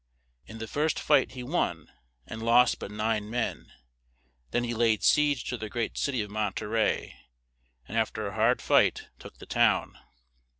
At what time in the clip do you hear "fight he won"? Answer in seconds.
0.99-1.91